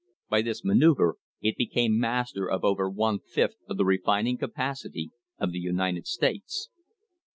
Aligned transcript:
By 0.31 0.41
this 0.41 0.65
manoeuvre 0.65 1.13
it 1.41 1.57
became 1.57 1.99
master 1.99 2.49
of 2.49 2.63
over 2.65 2.89
one 2.89 3.19
fifth 3.19 3.57
of 3.69 3.77
the 3.77 3.85
refining 3.85 4.35
capacity 4.39 5.11
of 5.37 5.51
the 5.51 5.59
United 5.59 6.07
States. 6.07 6.71